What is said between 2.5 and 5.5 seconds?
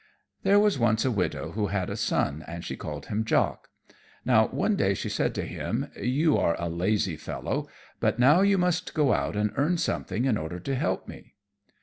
she called him Jock. Now, one day she said to